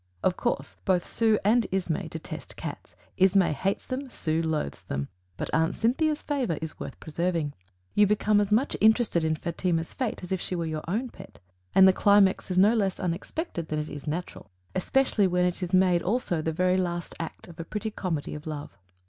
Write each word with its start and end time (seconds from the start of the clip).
Of 0.23 0.35
course 0.35 0.77
both 0.83 1.05
Sue 1.05 1.37
and 1.45 1.67
Ismay 1.71 2.07
detest 2.07 2.57
cats; 2.57 2.95
Ismay 3.17 3.53
hates 3.53 3.85
them, 3.85 4.09
Sue 4.09 4.41
loathes 4.41 4.81
them; 4.81 5.09
but 5.37 5.47
Aunt 5.53 5.77
Cynthia's 5.77 6.23
favor 6.23 6.57
is 6.59 6.79
worth 6.79 6.99
preserving. 6.99 7.53
You 7.93 8.07
become 8.07 8.41
as 8.41 8.51
much 8.51 8.75
interested 8.81 9.23
in 9.23 9.35
Fatima's 9.35 9.93
fate 9.93 10.23
as 10.23 10.31
if 10.31 10.41
she 10.41 10.55
were 10.55 10.65
your 10.65 10.81
own 10.87 11.09
pet, 11.09 11.37
and 11.75 11.87
the 11.87 11.93
climax 11.93 12.49
is 12.49 12.57
no 12.57 12.73
less 12.73 12.99
unexpected 12.99 13.67
than 13.67 13.77
it 13.77 13.89
is 13.89 14.07
natural, 14.07 14.49
especially 14.73 15.27
when 15.27 15.45
it 15.45 15.61
is 15.61 15.71
made 15.71 16.01
also 16.01 16.41
the 16.41 16.77
last 16.79 17.13
act 17.19 17.47
of 17.47 17.59
a 17.59 17.63
pretty 17.63 17.91
comedy 17.91 18.33
of 18.33 18.47
love. 18.47 18.75